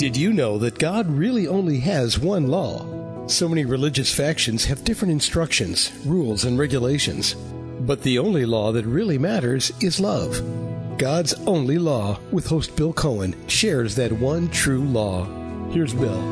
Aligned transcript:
Did 0.00 0.16
you 0.16 0.32
know 0.32 0.56
that 0.56 0.78
God 0.78 1.06
really 1.10 1.46
only 1.46 1.78
has 1.80 2.18
one 2.18 2.46
law? 2.46 2.86
So 3.26 3.46
many 3.46 3.66
religious 3.66 4.10
factions 4.10 4.64
have 4.64 4.82
different 4.82 5.12
instructions, 5.12 5.92
rules, 6.06 6.46
and 6.46 6.58
regulations. 6.58 7.34
But 7.80 8.00
the 8.00 8.18
only 8.18 8.46
law 8.46 8.72
that 8.72 8.86
really 8.86 9.18
matters 9.18 9.70
is 9.82 10.00
love. 10.00 10.40
God's 10.96 11.34
only 11.46 11.76
law, 11.76 12.18
with 12.32 12.46
host 12.46 12.74
Bill 12.76 12.94
Cohen, 12.94 13.36
shares 13.46 13.94
that 13.96 14.10
one 14.10 14.48
true 14.48 14.86
law. 14.86 15.26
Here's 15.68 15.92
Bill. 15.92 16.22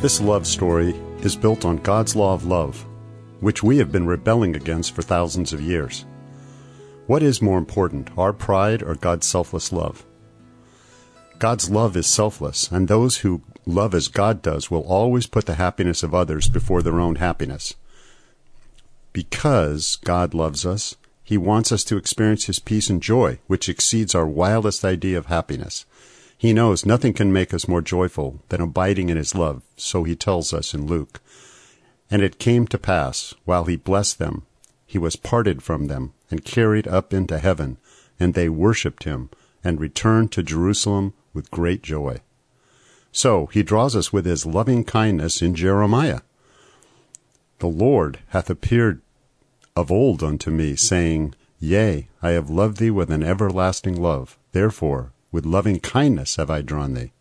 This 0.00 0.20
love 0.20 0.48
story 0.48 0.96
is 1.22 1.36
built 1.36 1.64
on 1.64 1.76
God's 1.76 2.16
law 2.16 2.34
of 2.34 2.44
love, 2.44 2.84
which 3.38 3.62
we 3.62 3.78
have 3.78 3.92
been 3.92 4.08
rebelling 4.08 4.56
against 4.56 4.96
for 4.96 5.02
thousands 5.02 5.52
of 5.52 5.60
years. 5.60 6.06
What 7.06 7.22
is 7.22 7.40
more 7.40 7.58
important, 7.58 8.10
our 8.18 8.32
pride 8.32 8.82
or 8.82 8.96
God's 8.96 9.28
selfless 9.28 9.72
love? 9.72 10.04
God's 11.40 11.70
love 11.70 11.96
is 11.96 12.06
selfless, 12.06 12.70
and 12.70 12.86
those 12.86 13.18
who 13.18 13.40
love 13.64 13.94
as 13.94 14.08
God 14.08 14.42
does 14.42 14.70
will 14.70 14.82
always 14.82 15.26
put 15.26 15.46
the 15.46 15.54
happiness 15.54 16.02
of 16.02 16.14
others 16.14 16.50
before 16.50 16.82
their 16.82 17.00
own 17.00 17.14
happiness. 17.14 17.74
Because 19.14 19.96
God 20.04 20.34
loves 20.34 20.66
us, 20.66 20.96
He 21.24 21.38
wants 21.38 21.72
us 21.72 21.82
to 21.84 21.96
experience 21.96 22.44
His 22.44 22.58
peace 22.58 22.90
and 22.90 23.02
joy, 23.02 23.38
which 23.46 23.70
exceeds 23.70 24.14
our 24.14 24.26
wildest 24.26 24.84
idea 24.84 25.16
of 25.16 25.26
happiness. 25.26 25.86
He 26.36 26.52
knows 26.52 26.84
nothing 26.84 27.14
can 27.14 27.32
make 27.32 27.54
us 27.54 27.66
more 27.66 27.80
joyful 27.80 28.42
than 28.50 28.60
abiding 28.60 29.08
in 29.08 29.16
His 29.16 29.34
love, 29.34 29.62
so 29.78 30.04
He 30.04 30.16
tells 30.16 30.52
us 30.52 30.74
in 30.74 30.86
Luke. 30.86 31.22
And 32.10 32.20
it 32.20 32.38
came 32.38 32.66
to 32.66 32.76
pass, 32.76 33.32
while 33.46 33.64
He 33.64 33.76
blessed 33.76 34.18
them, 34.18 34.42
He 34.86 34.98
was 34.98 35.16
parted 35.16 35.62
from 35.62 35.86
them 35.86 36.12
and 36.30 36.44
carried 36.44 36.86
up 36.86 37.14
into 37.14 37.38
heaven, 37.38 37.78
and 38.18 38.34
they 38.34 38.50
worshipped 38.50 39.04
Him, 39.04 39.30
and 39.64 39.80
returned 39.80 40.32
to 40.32 40.42
Jerusalem 40.42 41.14
with 41.32 41.50
great 41.50 41.82
joy. 41.82 42.20
So 43.12 43.46
he 43.46 43.62
draws 43.62 43.96
us 43.96 44.12
with 44.12 44.24
his 44.24 44.46
loving 44.46 44.84
kindness 44.84 45.42
in 45.42 45.54
Jeremiah. 45.54 46.20
The 47.58 47.68
Lord 47.68 48.20
hath 48.28 48.48
appeared 48.48 49.00
of 49.76 49.90
old 49.90 50.22
unto 50.22 50.50
me, 50.50 50.76
saying, 50.76 51.34
Yea, 51.58 52.08
I 52.22 52.30
have 52.30 52.50
loved 52.50 52.78
thee 52.78 52.90
with 52.90 53.10
an 53.10 53.22
everlasting 53.22 54.00
love. 54.00 54.38
Therefore, 54.52 55.12
with 55.30 55.46
loving 55.46 55.80
kindness 55.80 56.36
have 56.36 56.50
I 56.50 56.62
drawn 56.62 56.94
thee. 56.94 57.12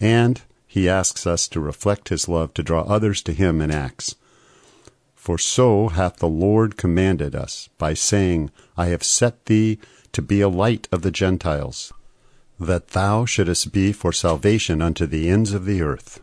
And 0.00 0.40
he 0.66 0.88
asks 0.88 1.26
us 1.26 1.48
to 1.48 1.60
reflect 1.60 2.08
his 2.08 2.28
love 2.28 2.54
to 2.54 2.62
draw 2.62 2.82
others 2.82 3.22
to 3.22 3.32
him 3.32 3.60
in 3.60 3.70
acts. 3.70 4.14
For 5.14 5.36
so 5.36 5.88
hath 5.88 6.16
the 6.16 6.28
Lord 6.28 6.76
commanded 6.76 7.34
us, 7.34 7.68
by 7.76 7.94
saying, 7.94 8.50
I 8.76 8.86
have 8.86 9.02
set 9.02 9.46
thee 9.46 9.78
to 10.12 10.22
be 10.22 10.40
a 10.40 10.48
light 10.48 10.88
of 10.90 11.02
the 11.02 11.10
Gentiles, 11.10 11.92
that 12.60 12.88
thou 12.88 13.24
shouldest 13.24 13.72
be 13.72 13.90
for 13.90 14.12
salvation 14.12 14.82
unto 14.82 15.06
the 15.06 15.30
ends 15.30 15.54
of 15.54 15.64
the 15.64 15.80
earth. 15.80 16.20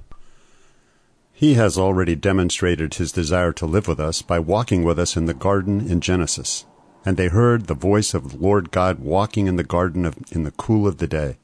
He 1.34 1.56
has 1.56 1.78
already 1.78 2.16
demonstrated 2.16 2.94
his 2.94 3.12
desire 3.12 3.52
to 3.54 3.66
live 3.66 3.88
with 3.88 4.00
us 4.00 4.22
by 4.22 4.40
walking 4.40 4.84
with 4.84 5.00
us 5.00 5.18
in 5.18 5.26
the 5.26 5.34
garden 5.34 5.90
in 5.90 6.00
Genesis. 6.00 6.66
And 7.06 7.18
they 7.18 7.28
heard 7.28 7.66
the 7.66 7.74
voice 7.74 8.14
of 8.14 8.32
the 8.32 8.38
Lord 8.38 8.72
God 8.72 9.00
walking 9.00 9.48
in 9.48 9.56
the 9.56 9.64
garden 9.64 10.06
of, 10.06 10.18
in 10.32 10.44
the 10.44 10.52
cool 10.52 10.88
of 10.88 10.98
the 10.98 11.08
day. 11.08 11.38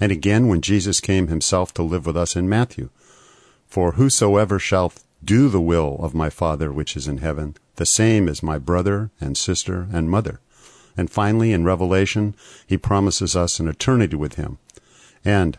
And 0.00 0.10
again 0.10 0.48
when 0.48 0.60
Jesus 0.60 1.00
came 1.00 1.28
himself 1.28 1.72
to 1.74 1.82
live 1.82 2.06
with 2.06 2.16
us 2.16 2.36
in 2.36 2.48
Matthew. 2.48 2.90
For 3.66 3.92
whosoever 3.92 4.58
shall 4.58 4.92
do 5.22 5.48
the 5.48 5.60
will 5.60 5.98
of 6.00 6.14
my 6.14 6.30
Father 6.30 6.72
which 6.72 6.96
is 6.96 7.08
in 7.08 7.18
heaven, 7.18 7.56
the 7.76 7.86
same 7.86 8.28
is 8.28 8.42
my 8.42 8.58
brother 8.58 9.10
and 9.20 9.36
sister 9.36 9.88
and 9.92 10.10
mother. 10.10 10.40
And 10.96 11.10
finally, 11.10 11.52
in 11.52 11.64
Revelation, 11.64 12.34
he 12.66 12.76
promises 12.76 13.34
us 13.34 13.58
an 13.58 13.68
eternity 13.68 14.16
with 14.16 14.34
him. 14.34 14.58
And 15.24 15.58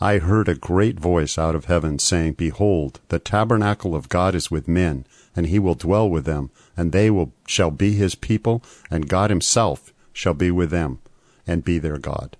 I 0.00 0.18
heard 0.18 0.48
a 0.48 0.54
great 0.54 0.98
voice 1.00 1.38
out 1.38 1.54
of 1.54 1.66
heaven 1.66 1.98
saying, 1.98 2.34
Behold, 2.34 3.00
the 3.08 3.18
tabernacle 3.18 3.94
of 3.94 4.08
God 4.08 4.34
is 4.34 4.50
with 4.50 4.68
men, 4.68 5.06
and 5.34 5.46
he 5.46 5.58
will 5.58 5.74
dwell 5.74 6.08
with 6.08 6.24
them, 6.24 6.50
and 6.76 6.92
they 6.92 7.10
will, 7.10 7.32
shall 7.46 7.70
be 7.70 7.94
his 7.94 8.14
people, 8.14 8.62
and 8.90 9.08
God 9.08 9.30
himself 9.30 9.92
shall 10.12 10.34
be 10.34 10.50
with 10.50 10.70
them, 10.70 10.98
and 11.46 11.64
be 11.64 11.78
their 11.78 11.98
God. 11.98 12.36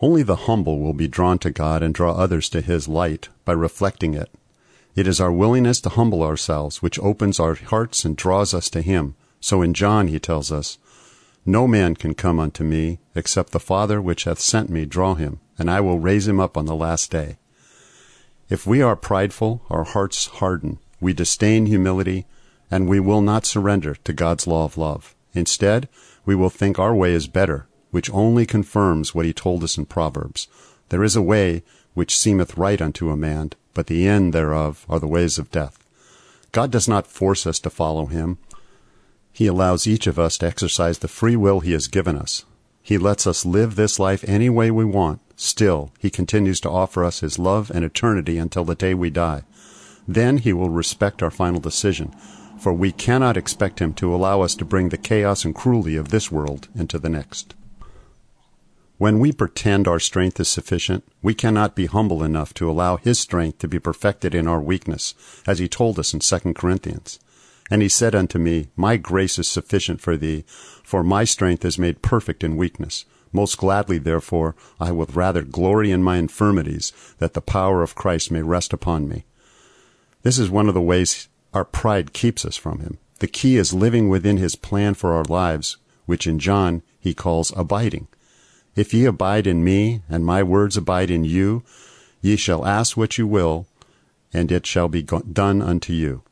Only 0.00 0.22
the 0.22 0.46
humble 0.46 0.80
will 0.80 0.94
be 0.94 1.06
drawn 1.06 1.38
to 1.40 1.50
God 1.50 1.82
and 1.82 1.94
draw 1.94 2.12
others 2.12 2.48
to 2.50 2.60
his 2.60 2.88
light 2.88 3.28
by 3.44 3.52
reflecting 3.52 4.14
it. 4.14 4.30
It 4.94 5.06
is 5.06 5.20
our 5.20 5.32
willingness 5.32 5.80
to 5.82 5.90
humble 5.90 6.22
ourselves 6.22 6.82
which 6.82 6.98
opens 6.98 7.38
our 7.38 7.54
hearts 7.54 8.04
and 8.04 8.16
draws 8.16 8.52
us 8.52 8.68
to 8.70 8.82
him. 8.82 9.14
So 9.40 9.62
in 9.62 9.74
John 9.74 10.08
he 10.08 10.18
tells 10.18 10.50
us, 10.50 10.78
no 11.44 11.66
man 11.66 11.94
can 11.94 12.14
come 12.14 12.38
unto 12.38 12.62
me, 12.62 13.00
except 13.14 13.52
the 13.52 13.60
Father 13.60 14.00
which 14.00 14.24
hath 14.24 14.38
sent 14.38 14.70
me 14.70 14.84
draw 14.84 15.14
him, 15.14 15.40
and 15.58 15.70
I 15.70 15.80
will 15.80 15.98
raise 15.98 16.28
him 16.28 16.40
up 16.40 16.56
on 16.56 16.66
the 16.66 16.76
last 16.76 17.10
day. 17.10 17.38
If 18.48 18.66
we 18.66 18.82
are 18.82 18.96
prideful, 18.96 19.62
our 19.70 19.84
hearts 19.84 20.26
harden, 20.26 20.78
we 21.00 21.12
disdain 21.12 21.66
humility, 21.66 22.26
and 22.70 22.88
we 22.88 23.00
will 23.00 23.22
not 23.22 23.46
surrender 23.46 23.94
to 23.94 24.12
God's 24.12 24.46
law 24.46 24.64
of 24.64 24.76
love. 24.76 25.14
Instead, 25.34 25.88
we 26.24 26.34
will 26.34 26.50
think 26.50 26.78
our 26.78 26.94
way 26.94 27.12
is 27.12 27.26
better, 27.26 27.66
which 27.90 28.10
only 28.10 28.46
confirms 28.46 29.14
what 29.14 29.26
he 29.26 29.32
told 29.32 29.64
us 29.64 29.76
in 29.76 29.86
Proverbs. 29.86 30.48
There 30.90 31.02
is 31.02 31.16
a 31.16 31.22
way 31.22 31.62
which 31.94 32.18
seemeth 32.18 32.56
right 32.56 32.80
unto 32.80 33.10
a 33.10 33.16
man, 33.16 33.50
but 33.74 33.86
the 33.86 34.06
end 34.06 34.32
thereof 34.32 34.86
are 34.88 35.00
the 35.00 35.06
ways 35.06 35.38
of 35.38 35.50
death. 35.50 35.78
God 36.52 36.70
does 36.70 36.86
not 36.86 37.06
force 37.06 37.46
us 37.46 37.58
to 37.60 37.70
follow 37.70 38.06
him. 38.06 38.38
He 39.32 39.46
allows 39.46 39.86
each 39.86 40.06
of 40.06 40.18
us 40.18 40.36
to 40.38 40.46
exercise 40.46 40.98
the 40.98 41.08
free 41.08 41.36
will 41.36 41.60
He 41.60 41.72
has 41.72 41.88
given 41.88 42.16
us. 42.16 42.44
He 42.82 42.98
lets 42.98 43.26
us 43.26 43.46
live 43.46 43.76
this 43.76 43.98
life 43.98 44.24
any 44.26 44.50
way 44.50 44.70
we 44.70 44.84
want. 44.84 45.20
Still, 45.36 45.92
He 45.98 46.10
continues 46.10 46.60
to 46.60 46.70
offer 46.70 47.04
us 47.04 47.20
His 47.20 47.38
love 47.38 47.70
and 47.70 47.84
eternity 47.84 48.38
until 48.38 48.64
the 48.64 48.74
day 48.74 48.92
we 48.92 49.08
die. 49.08 49.44
Then 50.06 50.38
He 50.38 50.52
will 50.52 50.68
respect 50.68 51.22
our 51.22 51.30
final 51.30 51.60
decision, 51.60 52.14
for 52.58 52.72
we 52.72 52.92
cannot 52.92 53.36
expect 53.36 53.80
Him 53.80 53.94
to 53.94 54.14
allow 54.14 54.42
us 54.42 54.54
to 54.56 54.64
bring 54.64 54.90
the 54.90 54.98
chaos 54.98 55.44
and 55.44 55.54
cruelty 55.54 55.96
of 55.96 56.10
this 56.10 56.30
world 56.30 56.68
into 56.74 56.98
the 56.98 57.08
next. 57.08 57.54
When 58.98 59.18
we 59.18 59.32
pretend 59.32 59.88
our 59.88 59.98
strength 59.98 60.38
is 60.38 60.48
sufficient, 60.48 61.04
we 61.22 61.34
cannot 61.34 61.74
be 61.74 61.86
humble 61.86 62.22
enough 62.22 62.52
to 62.54 62.70
allow 62.70 62.98
His 62.98 63.18
strength 63.18 63.58
to 63.60 63.68
be 63.68 63.78
perfected 63.78 64.34
in 64.34 64.46
our 64.46 64.60
weakness, 64.60 65.14
as 65.46 65.58
He 65.58 65.68
told 65.68 65.98
us 65.98 66.12
in 66.12 66.20
2 66.20 66.52
Corinthians. 66.54 67.18
And 67.72 67.80
he 67.80 67.88
said 67.88 68.14
unto 68.14 68.38
me, 68.38 68.68
My 68.76 68.98
grace 68.98 69.38
is 69.38 69.48
sufficient 69.48 69.98
for 70.02 70.14
thee, 70.18 70.44
for 70.84 71.02
my 71.02 71.24
strength 71.24 71.64
is 71.64 71.78
made 71.78 72.02
perfect 72.02 72.44
in 72.44 72.58
weakness. 72.58 73.06
Most 73.32 73.56
gladly, 73.56 73.96
therefore, 73.96 74.54
I 74.78 74.92
will 74.92 75.06
rather 75.06 75.40
glory 75.40 75.90
in 75.90 76.02
my 76.02 76.18
infirmities, 76.18 76.92
that 77.16 77.32
the 77.32 77.40
power 77.40 77.82
of 77.82 77.94
Christ 77.94 78.30
may 78.30 78.42
rest 78.42 78.74
upon 78.74 79.08
me. 79.08 79.24
This 80.22 80.38
is 80.38 80.50
one 80.50 80.68
of 80.68 80.74
the 80.74 80.82
ways 80.82 81.28
our 81.54 81.64
pride 81.64 82.12
keeps 82.12 82.44
us 82.44 82.58
from 82.58 82.80
him. 82.80 82.98
The 83.20 83.26
key 83.26 83.56
is 83.56 83.72
living 83.72 84.10
within 84.10 84.36
his 84.36 84.54
plan 84.54 84.92
for 84.92 85.14
our 85.14 85.24
lives, 85.24 85.78
which 86.04 86.26
in 86.26 86.38
John 86.38 86.82
he 87.00 87.14
calls 87.14 87.54
abiding. 87.56 88.06
If 88.76 88.92
ye 88.92 89.06
abide 89.06 89.46
in 89.46 89.64
me, 89.64 90.02
and 90.10 90.26
my 90.26 90.42
words 90.42 90.76
abide 90.76 91.10
in 91.10 91.24
you, 91.24 91.62
ye 92.20 92.36
shall 92.36 92.66
ask 92.66 92.98
what 92.98 93.16
you 93.16 93.26
will, 93.26 93.66
and 94.30 94.52
it 94.52 94.66
shall 94.66 94.90
be 94.90 95.00
done 95.00 95.62
unto 95.62 95.94
you. 95.94 96.22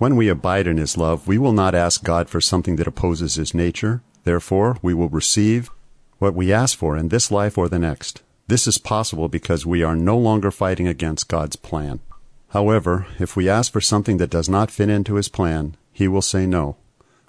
When 0.00 0.16
we 0.16 0.28
abide 0.28 0.66
in 0.66 0.78
his 0.78 0.96
love, 0.96 1.28
we 1.28 1.36
will 1.36 1.52
not 1.52 1.74
ask 1.74 2.02
God 2.02 2.30
for 2.30 2.40
something 2.40 2.76
that 2.76 2.86
opposes 2.86 3.34
his 3.34 3.52
nature. 3.52 4.00
Therefore, 4.24 4.78
we 4.80 4.94
will 4.94 5.10
receive 5.10 5.68
what 6.18 6.32
we 6.32 6.54
ask 6.54 6.78
for 6.78 6.96
in 6.96 7.10
this 7.10 7.30
life 7.30 7.58
or 7.58 7.68
the 7.68 7.78
next. 7.78 8.22
This 8.46 8.66
is 8.66 8.78
possible 8.78 9.28
because 9.28 9.66
we 9.66 9.82
are 9.82 9.94
no 9.94 10.16
longer 10.16 10.50
fighting 10.50 10.88
against 10.88 11.28
God's 11.28 11.56
plan. 11.56 12.00
However, 12.48 13.08
if 13.18 13.36
we 13.36 13.46
ask 13.46 13.70
for 13.70 13.82
something 13.82 14.16
that 14.16 14.30
does 14.30 14.48
not 14.48 14.70
fit 14.70 14.88
into 14.88 15.16
his 15.16 15.28
plan, 15.28 15.76
he 15.92 16.08
will 16.08 16.22
say 16.22 16.46
no. 16.46 16.78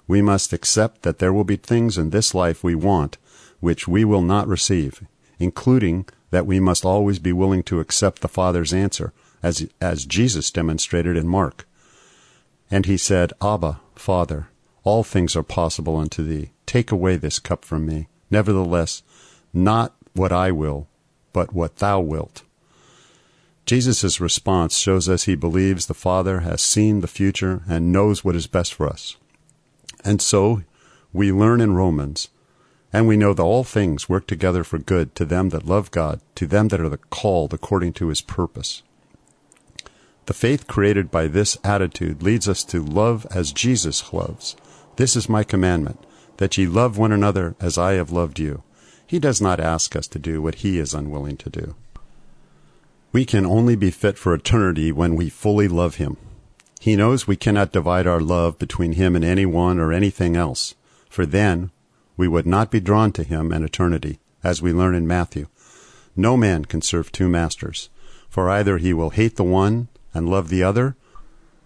We 0.08 0.22
must 0.22 0.54
accept 0.54 1.02
that 1.02 1.18
there 1.18 1.30
will 1.30 1.44
be 1.44 1.56
things 1.56 1.98
in 1.98 2.08
this 2.08 2.34
life 2.34 2.64
we 2.64 2.74
want 2.74 3.18
which 3.60 3.86
we 3.86 4.02
will 4.02 4.22
not 4.22 4.48
receive, 4.48 5.02
including 5.38 6.06
that 6.30 6.46
we 6.46 6.58
must 6.58 6.86
always 6.86 7.18
be 7.18 7.34
willing 7.34 7.64
to 7.64 7.80
accept 7.80 8.22
the 8.22 8.28
Father's 8.28 8.72
answer, 8.72 9.12
as, 9.42 9.68
as 9.78 10.06
Jesus 10.06 10.50
demonstrated 10.50 11.18
in 11.18 11.28
Mark. 11.28 11.66
And 12.72 12.86
he 12.86 12.96
said, 12.96 13.34
Abba, 13.42 13.80
Father, 13.94 14.48
all 14.82 15.04
things 15.04 15.36
are 15.36 15.42
possible 15.42 15.94
unto 15.94 16.24
thee. 16.24 16.52
Take 16.64 16.90
away 16.90 17.16
this 17.16 17.38
cup 17.38 17.66
from 17.66 17.84
me. 17.84 18.08
Nevertheless, 18.30 19.02
not 19.52 19.94
what 20.14 20.32
I 20.32 20.52
will, 20.52 20.88
but 21.34 21.52
what 21.52 21.76
thou 21.76 22.00
wilt. 22.00 22.44
Jesus' 23.66 24.22
response 24.22 24.78
shows 24.78 25.06
us 25.06 25.24
he 25.24 25.34
believes 25.34 25.84
the 25.84 25.92
Father 25.92 26.40
has 26.40 26.62
seen 26.62 27.02
the 27.02 27.06
future 27.06 27.62
and 27.68 27.92
knows 27.92 28.24
what 28.24 28.34
is 28.34 28.46
best 28.46 28.72
for 28.72 28.88
us. 28.88 29.16
And 30.02 30.22
so 30.22 30.62
we 31.12 31.30
learn 31.30 31.60
in 31.60 31.74
Romans, 31.74 32.28
and 32.90 33.06
we 33.06 33.18
know 33.18 33.34
that 33.34 33.42
all 33.42 33.64
things 33.64 34.08
work 34.08 34.26
together 34.26 34.64
for 34.64 34.78
good 34.78 35.14
to 35.16 35.26
them 35.26 35.50
that 35.50 35.66
love 35.66 35.90
God, 35.90 36.22
to 36.36 36.46
them 36.46 36.68
that 36.68 36.80
are 36.80 36.88
the 36.88 36.96
called 36.96 37.52
according 37.52 37.92
to 37.94 38.08
his 38.08 38.22
purpose. 38.22 38.82
The 40.26 40.34
faith 40.34 40.66
created 40.66 41.10
by 41.10 41.26
this 41.26 41.58
attitude 41.64 42.22
leads 42.22 42.48
us 42.48 42.62
to 42.64 42.82
love 42.82 43.26
as 43.30 43.52
Jesus 43.52 44.12
loves. 44.12 44.54
This 44.96 45.16
is 45.16 45.28
my 45.28 45.42
commandment, 45.42 46.04
that 46.36 46.56
ye 46.56 46.66
love 46.66 46.96
one 46.96 47.12
another 47.12 47.56
as 47.60 47.76
I 47.76 47.94
have 47.94 48.12
loved 48.12 48.38
you. 48.38 48.62
He 49.06 49.18
does 49.18 49.40
not 49.40 49.60
ask 49.60 49.96
us 49.96 50.06
to 50.08 50.18
do 50.18 50.40
what 50.40 50.56
He 50.56 50.78
is 50.78 50.94
unwilling 50.94 51.36
to 51.38 51.50
do. 51.50 51.74
We 53.12 53.24
can 53.24 53.44
only 53.44 53.76
be 53.76 53.90
fit 53.90 54.16
for 54.16 54.32
eternity 54.32 54.92
when 54.92 55.16
we 55.16 55.28
fully 55.28 55.68
love 55.68 55.96
Him. 55.96 56.16
He 56.80 56.96
knows 56.96 57.26
we 57.26 57.36
cannot 57.36 57.72
divide 57.72 58.06
our 58.06 58.20
love 58.20 58.58
between 58.58 58.92
Him 58.92 59.16
and 59.16 59.24
anyone 59.24 59.78
or 59.78 59.92
anything 59.92 60.36
else, 60.36 60.74
for 61.10 61.26
then 61.26 61.70
we 62.16 62.28
would 62.28 62.46
not 62.46 62.70
be 62.70 62.80
drawn 62.80 63.12
to 63.12 63.24
Him 63.24 63.52
in 63.52 63.64
eternity, 63.64 64.18
as 64.44 64.62
we 64.62 64.72
learn 64.72 64.94
in 64.94 65.06
Matthew. 65.06 65.48
No 66.16 66.36
man 66.36 66.64
can 66.64 66.80
serve 66.80 67.10
two 67.12 67.28
masters, 67.28 67.90
for 68.28 68.48
either 68.48 68.78
he 68.78 68.94
will 68.94 69.10
hate 69.10 69.36
the 69.36 69.44
one 69.44 69.88
and 70.14 70.28
love 70.28 70.48
the 70.48 70.62
other, 70.62 70.96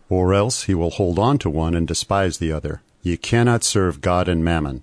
or 0.08 0.34
else 0.34 0.64
he 0.64 0.74
will 0.74 0.90
hold 0.90 1.18
on 1.18 1.38
to 1.38 1.50
one 1.50 1.74
and 1.74 1.86
despise 1.86 2.38
the 2.38 2.52
other. 2.52 2.82
You 3.02 3.18
cannot 3.18 3.64
serve 3.64 4.00
God 4.00 4.28
and 4.28 4.44
mammon. 4.44 4.82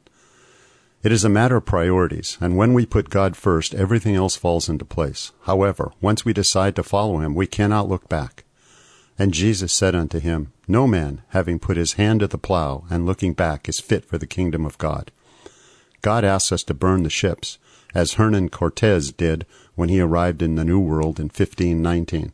It 1.04 1.12
is 1.12 1.25
a 1.25 1.30
matter 1.30 1.57
of 1.57 1.65
priorities, 1.65 2.38
and 2.39 2.56
when 2.56 2.74
we 2.74 2.86
put 2.86 3.10
God 3.10 3.36
first, 3.36 3.75
everything 3.75 4.15
else 4.15 4.38
falls 4.38 4.69
into 4.69 4.86
place. 4.86 5.33
However, 5.42 5.92
once 6.00 6.24
we 6.24 6.31
decide 6.31 6.77
to 6.77 6.83
follow 6.83 7.19
him, 7.19 7.36
we 7.36 7.45
cannot 7.45 7.89
look 7.89 8.07
back. 8.07 8.45
And 9.19 9.33
Jesus 9.33 9.74
said 9.74 9.95
unto 9.95 10.19
him, 10.19 10.54
No 10.68 10.88
man, 10.88 11.21
having 11.30 11.60
put 11.60 11.75
his 11.75 11.94
hand 11.94 12.21
to 12.21 12.27
the 12.27 12.38
plow 12.38 12.86
and 12.89 13.06
looking 13.06 13.33
back, 13.33 13.68
is 13.68 13.81
fit 13.81 14.06
for 14.06 14.18
the 14.18 14.25
kingdom 14.25 14.65
of 14.65 14.77
God. 14.77 15.12
God 16.01 16.24
asks 16.24 16.51
us 16.51 16.63
to 16.63 16.74
burn 16.74 17.04
the 17.04 17.10
ships, 17.10 17.57
as 17.94 18.13
Hernan 18.13 18.50
Cortez 18.50 19.12
did 19.12 19.45
when 19.75 19.89
he 19.89 20.00
arrived 20.00 20.42
in 20.42 20.56
the 20.56 20.65
New 20.65 20.80
World 20.80 21.19
in 21.19 21.25
1519. 21.25 22.31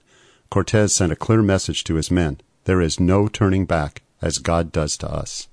Cortez 0.50 0.94
sent 0.94 1.12
a 1.12 1.16
clear 1.16 1.44
message 1.44 1.84
to 1.84 1.96
his 1.96 2.10
men. 2.10 2.42
There 2.63 2.81
is 2.81 3.00
no 3.00 3.28
turning 3.28 3.66
back, 3.66 4.01
as 4.19 4.40
God 4.40 4.72
does 4.72 4.98
to 4.98 5.12
us. 5.12 5.48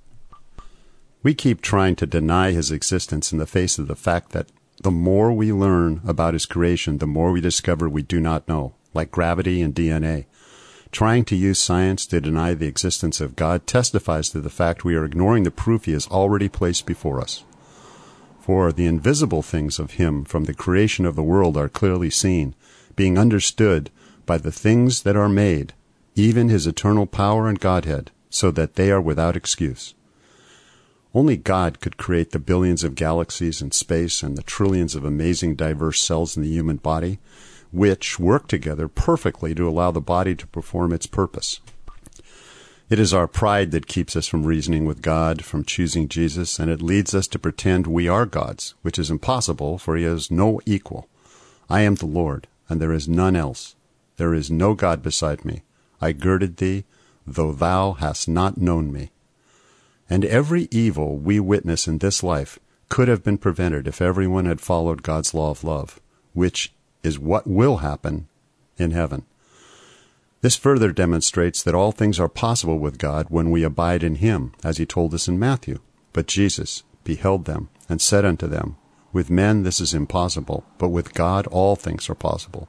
We 1.22 1.34
keep 1.34 1.60
trying 1.60 1.96
to 1.96 2.06
deny 2.06 2.52
his 2.52 2.70
existence 2.70 3.30
in 3.30 3.38
the 3.38 3.46
face 3.46 3.78
of 3.78 3.88
the 3.88 3.96
fact 3.96 4.30
that 4.32 4.48
the 4.82 4.90
more 4.90 5.32
we 5.32 5.52
learn 5.52 6.00
about 6.06 6.32
his 6.32 6.46
creation, 6.46 6.98
the 6.98 7.06
more 7.06 7.30
we 7.32 7.42
discover 7.42 7.88
we 7.88 8.02
do 8.02 8.20
not 8.20 8.48
know, 8.48 8.74
like 8.94 9.10
gravity 9.10 9.60
and 9.60 9.74
DNA. 9.74 10.24
Trying 10.92 11.26
to 11.26 11.36
use 11.36 11.58
science 11.58 12.06
to 12.06 12.20
deny 12.20 12.54
the 12.54 12.68
existence 12.68 13.20
of 13.20 13.36
God 13.36 13.66
testifies 13.66 14.30
to 14.30 14.40
the 14.40 14.48
fact 14.48 14.84
we 14.84 14.94
are 14.94 15.04
ignoring 15.04 15.42
the 15.42 15.50
proof 15.50 15.84
he 15.84 15.92
has 15.92 16.06
already 16.06 16.48
placed 16.48 16.86
before 16.86 17.20
us. 17.20 17.44
For 18.40 18.72
the 18.72 18.86
invisible 18.86 19.42
things 19.42 19.78
of 19.78 19.92
him 19.92 20.24
from 20.24 20.44
the 20.44 20.54
creation 20.54 21.04
of 21.04 21.16
the 21.16 21.22
world 21.22 21.56
are 21.58 21.68
clearly 21.68 22.08
seen, 22.08 22.54
being 22.94 23.18
understood 23.18 23.90
by 24.26 24.38
the 24.38 24.52
things 24.52 25.02
that 25.02 25.16
are 25.16 25.28
made, 25.28 25.72
even 26.14 26.48
his 26.48 26.66
eternal 26.66 27.06
power 27.06 27.48
and 27.48 27.60
Godhead, 27.60 28.10
so 28.28 28.50
that 28.50 28.74
they 28.74 28.90
are 28.90 29.00
without 29.00 29.36
excuse. 29.36 29.94
Only 31.14 31.36
God 31.38 31.80
could 31.80 31.96
create 31.96 32.32
the 32.32 32.38
billions 32.38 32.84
of 32.84 32.94
galaxies 32.94 33.62
in 33.62 33.70
space 33.70 34.22
and 34.22 34.36
the 34.36 34.42
trillions 34.42 34.94
of 34.94 35.04
amazing 35.04 35.54
diverse 35.54 36.02
cells 36.02 36.36
in 36.36 36.42
the 36.42 36.50
human 36.50 36.76
body, 36.76 37.18
which 37.72 38.18
work 38.18 38.48
together 38.48 38.88
perfectly 38.88 39.54
to 39.54 39.68
allow 39.68 39.90
the 39.90 40.00
body 40.00 40.34
to 40.34 40.46
perform 40.46 40.92
its 40.92 41.06
purpose. 41.06 41.60
It 42.88 43.00
is 43.00 43.14
our 43.14 43.26
pride 43.26 43.70
that 43.70 43.86
keeps 43.86 44.14
us 44.14 44.26
from 44.26 44.44
reasoning 44.44 44.84
with 44.84 45.02
God, 45.02 45.44
from 45.44 45.64
choosing 45.64 46.08
Jesus, 46.08 46.58
and 46.58 46.70
it 46.70 46.82
leads 46.82 47.14
us 47.14 47.26
to 47.28 47.38
pretend 47.38 47.86
we 47.86 48.06
are 48.08 48.26
gods, 48.26 48.74
which 48.82 48.98
is 48.98 49.10
impossible, 49.10 49.78
for 49.78 49.96
he 49.96 50.04
has 50.04 50.30
no 50.30 50.60
equal. 50.66 51.08
I 51.68 51.80
am 51.80 51.96
the 51.96 52.06
Lord, 52.06 52.46
and 52.68 52.80
there 52.80 52.92
is 52.92 53.08
none 53.08 53.34
else. 53.34 53.74
There 54.16 54.34
is 54.34 54.50
no 54.50 54.74
God 54.74 55.02
beside 55.02 55.44
me. 55.44 55.62
I 56.00 56.12
girded 56.12 56.56
thee, 56.56 56.84
though 57.26 57.52
thou 57.52 57.92
hast 57.92 58.28
not 58.28 58.58
known 58.58 58.92
me. 58.92 59.10
And 60.08 60.24
every 60.24 60.68
evil 60.70 61.16
we 61.16 61.40
witness 61.40 61.88
in 61.88 61.98
this 61.98 62.22
life 62.22 62.58
could 62.88 63.08
have 63.08 63.24
been 63.24 63.38
prevented 63.38 63.88
if 63.88 64.00
everyone 64.00 64.44
had 64.44 64.60
followed 64.60 65.02
God's 65.02 65.34
law 65.34 65.50
of 65.50 65.64
love, 65.64 66.00
which 66.32 66.72
is 67.02 67.18
what 67.18 67.46
will 67.46 67.78
happen 67.78 68.28
in 68.78 68.92
heaven. 68.92 69.24
This 70.42 70.56
further 70.56 70.92
demonstrates 70.92 71.62
that 71.62 71.74
all 71.74 71.92
things 71.92 72.20
are 72.20 72.28
possible 72.28 72.78
with 72.78 72.98
God 72.98 73.26
when 73.30 73.50
we 73.50 73.64
abide 73.64 74.02
in 74.04 74.16
Him, 74.16 74.52
as 74.62 74.76
He 74.76 74.86
told 74.86 75.12
us 75.14 75.26
in 75.28 75.38
Matthew. 75.38 75.80
But 76.12 76.28
Jesus 76.28 76.84
beheld 77.04 77.46
them 77.46 77.68
and 77.88 78.00
said 78.00 78.24
unto 78.24 78.46
them, 78.46 78.76
With 79.12 79.30
men 79.30 79.62
this 79.64 79.80
is 79.80 79.94
impossible, 79.94 80.64
but 80.78 80.88
with 80.90 81.14
God 81.14 81.46
all 81.48 81.74
things 81.74 82.08
are 82.08 82.14
possible. 82.14 82.68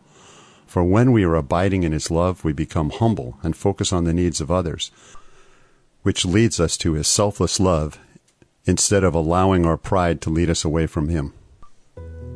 For 0.68 0.84
when 0.84 1.12
we 1.12 1.24
are 1.24 1.36
abiding 1.36 1.84
in 1.84 1.94
His 1.94 2.12
love, 2.12 2.44
we 2.44 2.54
become 2.54 2.92
humble 2.92 3.40
and 3.42 3.56
focus 3.56 3.92
on 3.92 4.04
the 4.04 4.14
needs 4.14 4.42
of 4.42 4.52
others, 4.52 4.92
which 6.04 6.26
leads 6.26 6.60
us 6.60 6.78
to 6.78 6.94
his 6.94 7.08
selfless 7.08 7.60
love 7.60 8.00
instead 8.66 9.04
of 9.04 9.16
allowing 9.16 9.66
our 9.66 9.78
pride 9.78 10.22
to 10.22 10.30
lead 10.30 10.50
us 10.50 10.64
away 10.64 10.88
from 10.88 11.10
him. 11.10 11.34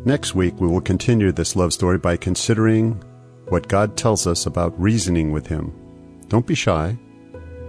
Next 0.04 0.34
week, 0.34 0.60
we 0.60 0.68
will 0.68 0.82
continue 0.82 1.32
this 1.32 1.56
love 1.56 1.72
story 1.72 1.98
by 1.98 2.18
considering 2.18 3.04
what 3.50 3.68
God 3.68 3.96
tells 3.96 4.26
us 4.26 4.46
about 4.46 4.78
reasoning 4.82 5.32
with 5.32 5.48
him. 5.48 5.74
Don't 6.28 6.48
be 6.48 6.56
shy. 6.56 6.98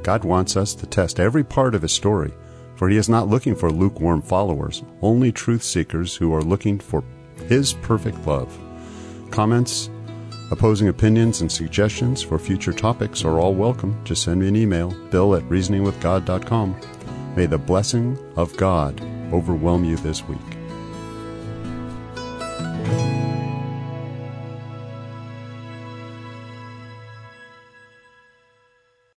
God 0.02 0.24
wants 0.24 0.56
us 0.56 0.74
to 0.76 0.86
test 0.86 1.20
every 1.20 1.44
part 1.44 1.74
of 1.74 1.82
his 1.82 1.92
story, 1.92 2.32
for 2.76 2.88
he 2.88 2.96
is 2.96 3.08
not 3.08 3.28
looking 3.28 3.54
for 3.54 3.70
lukewarm 3.70 4.22
followers, 4.22 4.82
only 5.02 5.30
truth 5.30 5.62
seekers 5.62 6.16
who 6.16 6.34
are 6.34 6.42
looking 6.42 6.78
for 6.78 7.04
his 7.48 7.74
perfect 7.74 8.26
love. 8.26 8.56
Comments 9.30 9.88
Opposing 10.50 10.88
opinions 10.88 11.40
and 11.40 11.50
suggestions 11.50 12.22
for 12.22 12.38
future 12.38 12.72
topics 12.72 13.24
are 13.24 13.38
all 13.38 13.54
welcome. 13.54 13.98
Just 14.04 14.24
send 14.24 14.40
me 14.40 14.48
an 14.48 14.56
email, 14.56 14.90
bill 15.10 15.34
at 15.34 15.42
reasoningwithgod.com. 15.44 16.76
May 17.36 17.46
the 17.46 17.58
blessing 17.58 18.18
of 18.36 18.54
God 18.56 19.00
overwhelm 19.32 19.84
you 19.84 19.96
this 19.96 20.22
week. 20.28 20.51